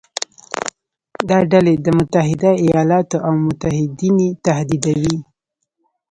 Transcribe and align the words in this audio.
دا 1.29 1.37
ډلې 1.51 1.73
د 1.85 1.87
متحده 1.97 2.51
ایالاتو 2.65 3.17
او 3.27 3.33
متحدین 3.47 4.15
یې 4.25 4.29
تهدیدوي. 4.45 5.17